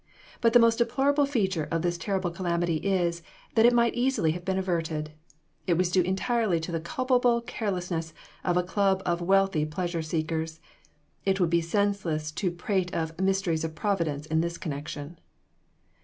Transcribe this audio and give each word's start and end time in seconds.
But 0.41 0.53
the 0.53 0.59
most 0.59 0.79
deplorable 0.79 1.27
feature 1.27 1.67
of 1.69 1.83
this 1.83 1.95
terrible 1.99 2.31
calamity 2.31 2.77
is, 2.77 3.21
that 3.53 3.67
it 3.67 3.71
might 3.73 3.93
easily 3.93 4.31
have 4.31 4.43
been 4.43 4.57
averted. 4.57 5.11
It 5.67 5.75
was 5.75 5.91
due 5.91 6.01
entirely 6.01 6.59
to 6.61 6.71
the 6.71 6.79
culpable 6.79 7.39
carelessness 7.39 8.11
of 8.43 8.57
a 8.57 8.63
club 8.63 9.03
of 9.05 9.21
wealthy 9.21 9.63
pleasure 9.63 10.01
seekers. 10.01 10.59
It 11.23 11.39
would 11.39 11.51
be 11.51 11.61
senseless 11.61 12.31
to 12.31 12.49
prate 12.49 12.91
of 12.95 13.21
"mysteries 13.21 13.63
of 13.63 13.75
Providence" 13.75 14.25
in 14.25 14.41
this 14.41 14.57
connection. 14.57 15.19